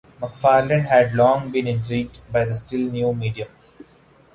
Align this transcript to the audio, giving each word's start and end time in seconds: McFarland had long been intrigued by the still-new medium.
McFarland 0.19 0.85
had 0.87 1.13
long 1.13 1.51
been 1.51 1.67
intrigued 1.67 2.21
by 2.31 2.43
the 2.43 2.55
still-new 2.55 3.13
medium. 3.13 3.49